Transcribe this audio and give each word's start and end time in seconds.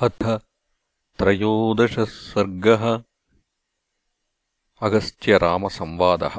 अथ 0.00 0.40
त्रयोदशः 1.18 2.04
सर्गः 2.04 3.02
अगस्त्यरामसंवादः 4.82 6.36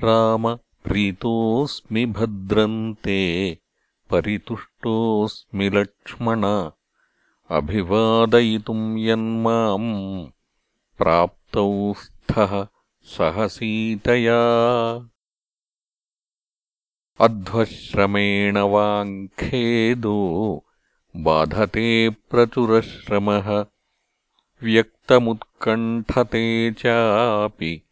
राम 0.00 0.54
प्रीतोऽस्मि 0.54 2.06
भद्रन्ते 2.06 3.18
परितुष्टोऽस्मि 4.10 5.68
लक्ष्मण। 5.68 6.70
अभिवादयितुम् 7.50 8.98
यन्माम् 8.98 10.26
प्राप्तौ 10.98 11.94
स्थः 11.94 12.66
सहसीतया। 13.02 14.40
अध्वश्रमेण 17.20 18.58
वाङ्खेदो 18.58 20.18
बाधते 21.16 22.10
प्रचुरश्रमः 22.10 23.66
व्यक्तमुत्कण्ठते 24.62 26.72
चापि 26.72 27.82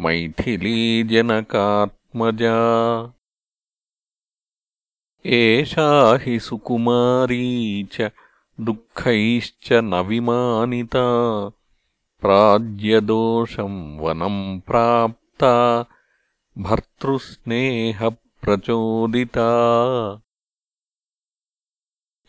मैथिलीजनकात्मजा। 0.00 2.54
एषा 5.26 6.18
हि 6.22 6.40
सुकुमारी 6.40 7.88
च 7.92 8.10
दुःखैश्च 8.60 9.72
न 9.72 9.94
विमानिता 9.94 11.04
प्राज्यदोषम् 12.20 14.00
वनम् 14.00 14.60
प्राप्ता 14.60 15.86
भर्तृस्नेहप्रचोदिता 16.58 19.48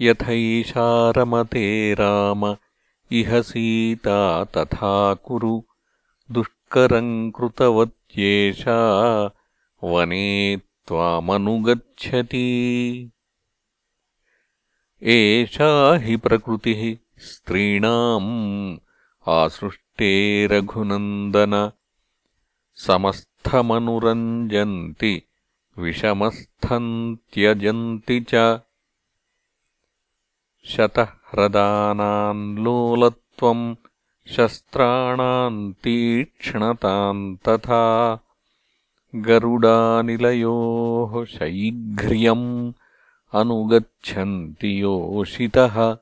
यथैषा 0.02 1.12
रमते 1.12 1.94
राम 1.94 2.58
इह 3.12 3.42
सीता 3.42 4.44
तथा 4.44 5.14
कुरु। 5.14 5.64
दुष्करम् 6.32 7.32
कृतवत्येषा। 7.32 9.30
वने 9.84 10.62
त्वामनुगच्छति। 10.88 13.10
एषा 15.04 15.98
हि 15.98 16.18
प्रकृतिः 16.18 16.98
स्त्रीणाम् 17.18 18.78
आसृष्टे 19.28 20.48
रघुनन्दन। 20.48 21.72
समस्थमनुरञ्जन्ति 22.76 25.24
विषमस्थम् 25.80 27.16
त्यजन्ति 27.34 28.26
च 28.34 28.60
शतह्रदानाम् 30.66 32.58
लोलत्वम् 32.58 33.76
शस्त्राणाम् 34.28 35.74
तीक्ष्णताम् 35.74 37.38
तथा 37.48 38.20
गरुडानिलयोः 39.16 41.26
शैघ्र्यम् 41.26 42.74
अनुगच्छन्ति 43.34 44.82
योषितः। 44.82 45.98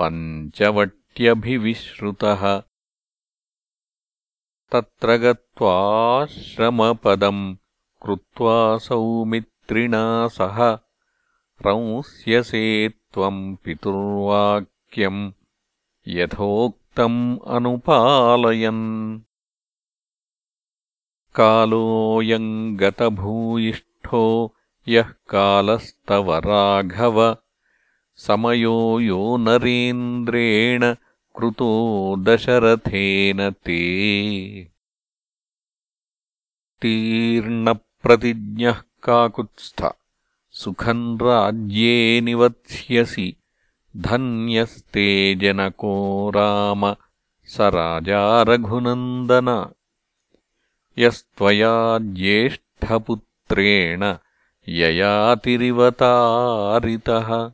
पञ्चवट्यभिविश्रुतः। 0.00 2.62
तत्र 4.72 5.16
गत्वाश्रमपदम् 5.16 7.56
कृत्वा 8.02 8.78
सौमित्रिणा 8.78 10.28
सह 10.28 10.78
रंस्यसे 11.66 12.88
त्वम् 12.88 13.56
पितुर्वाक्यम् 13.64 15.32
यथोक् 16.08 16.83
तम् 16.96 17.38
अनुपालयन्। 17.46 19.20
कालोऽयम् 21.34 22.76
गतभूयिष्ठो 22.76 24.54
यः 24.88 25.02
कालस्तव 25.02 26.34
राघव। 26.34 27.36
समयो 28.16 29.00
यो 29.00 29.36
नरेन्द्रेण 29.36 30.94
कृतो 31.36 32.16
दशरथेन 32.18 33.50
ते। 33.50 34.68
तीर्णप्रतिज्ञः 36.82 38.82
काकुत्स्थ। 39.02 39.84
सुखम् 40.50 41.22
राज्ये 41.22 42.20
निवत्स्यसि 42.20 43.36
धन्यस्ते 43.96 45.34
जनको 45.34 46.30
राम। 46.30 46.96
स 47.44 47.60
राजा 47.60 48.42
रघुनन्दन। 48.42 49.72
यस्त्वया 50.98 51.98
ज्येष्ठपुत्रेण 51.98 54.16
ययातिरिवतारितः। 54.68 57.50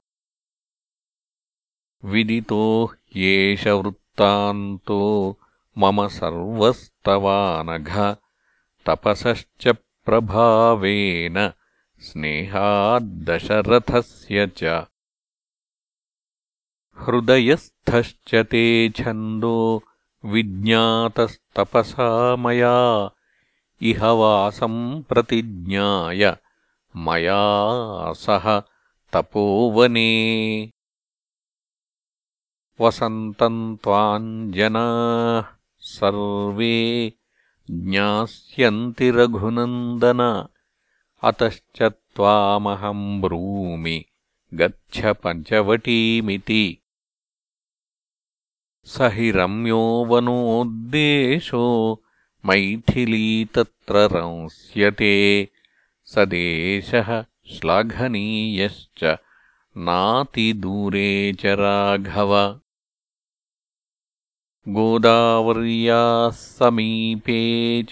विदितो 2.04 2.84
ह्येष 2.84 3.66
वृत्तान्तो 3.66 5.36
मम 5.78 6.08
सर्वस्तवानघ। 6.08 8.16
तपसश्च 8.86 9.75
प्रभावेन 10.06 11.52
स्नेहाद्दशरथस्य 12.00 14.46
च 14.46 14.86
हृदयस्थश्च 17.00 18.35
ते 18.35 18.91
छन्दो 18.91 19.82
विज्ञातस्तपसा 20.25 22.37
मया। 22.37 23.11
इह 23.82 24.06
वासम् 24.06 25.02
प्रतिज्ञाय 25.02 26.37
मया 26.97 28.12
सह 28.12 28.62
तपोवने। 29.12 30.70
वसन्तम् 32.81 33.76
त्वाम् 33.76 34.53
जनाः 34.53 35.44
सर्वे 35.79 37.12
ज्ञास्यन्ति 37.70 39.11
रघुनन्दन। 39.11 40.49
अतश्च 41.25 41.82
त्वामहम् 41.82 43.23
ब्रूमि 43.23 44.05
गच्छ 44.55 45.06
पञ्चवटीमिति 45.06 46.80
स 48.88 49.09
हि 49.15 49.31
रम्यो 49.31 49.79
वनोद्देशो 50.11 51.65
मैथिली 52.47 53.44
तत्र 53.55 54.05
रंस्यते 54.12 55.11
स 56.12 56.25
देशः 56.29 57.11
श्लाघनीयश्च 57.55 59.03
नातिदूरे 59.88 61.11
च 61.41 61.53
राघव 61.61 62.32
गोदावर्याः 64.79 66.31
समीपे 66.41 67.38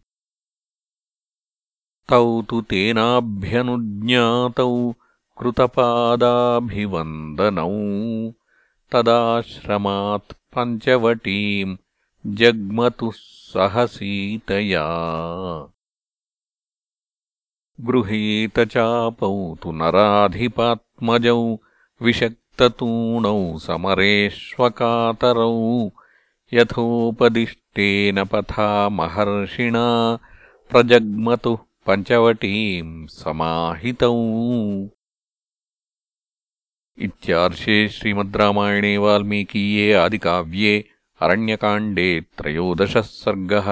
तौ 2.09 2.41
तु 2.41 2.61
तेनाभ्यनुज्ञातौ 2.61 4.93
कृतपादाभिवन्दनौ। 5.37 7.69
तदाश्रमात् 8.91 10.33
पञ्चवटीम् 10.33 11.77
जग्मतुः 12.27 13.13
सह 13.53 13.85
सीतया 13.85 14.85
गृहीतचापौ 17.87 19.55
तु 19.63 19.71
नराधिपात्मजौ 19.71 21.55
विषक्ततूणौ 22.01 23.57
समरेष्वकातरौ 23.57 25.53
यथोपदिष्टेन 26.53 28.23
पथा 28.23 28.89
महर्षिणा 28.89 29.87
प्रजग्मतुः 30.69 31.57
पञ्चवटीम् 31.87 33.07
समाहितौ। 33.07 34.15
इत्यार्षे 36.97 37.89
श्रीमद्रामायणे 37.89 38.97
वाल्मीकीये 38.97 39.93
आदिकाव्ये 39.93 40.73
अरण्यकाण्डे 41.21 42.09
त्रयोदशः 42.37 43.01
सर्गः 43.01 43.69